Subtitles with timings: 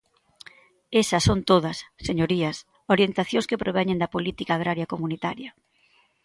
[1.01, 2.57] Esas son todas, señorías,
[2.93, 5.49] orientacións que proveñen da política agraria comunitaria.